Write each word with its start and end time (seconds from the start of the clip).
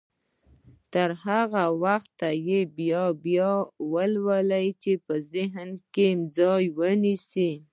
تر 0.93 1.09
هغه 1.25 1.63
وخته 1.83 2.27
يې 2.47 2.61
بيا 2.77 3.05
بيا 3.23 3.51
يې 3.65 3.65
ولولئ 3.93 4.67
چې 4.81 4.91
ذهن 5.33 5.69
کې 5.93 6.07
ځای 6.37 6.63
ونيسي. 6.77 7.51